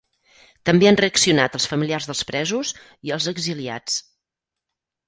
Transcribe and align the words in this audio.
També 0.69 0.87
han 0.91 0.97
reaccionat 1.01 1.59
els 1.59 1.69
familiars 1.73 2.09
dels 2.13 2.25
presos 2.33 2.73
i 3.11 3.15
els 3.19 3.31
exiliats. 3.35 4.05